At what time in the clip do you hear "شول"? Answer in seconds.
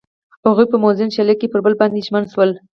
2.33-2.51